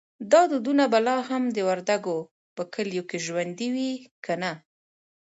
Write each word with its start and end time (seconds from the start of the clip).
دا 0.31 0.41
دودونه 0.51 0.83
به 0.91 0.99
لا 1.07 1.17
هم 1.29 1.43
د 1.55 1.57
وردګو 1.67 2.17
په 2.55 2.63
کلیو 2.73 3.03
کې 3.09 3.17
ژوندی 3.25 3.67
وي 3.73 3.91
که 4.23 4.33
نه؟ 4.41 4.51